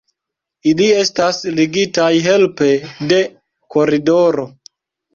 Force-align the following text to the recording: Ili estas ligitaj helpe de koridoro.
Ili 0.71 0.87
estas 1.01 1.41
ligitaj 1.59 2.09
helpe 2.31 2.73
de 3.15 3.23
koridoro. 3.77 4.53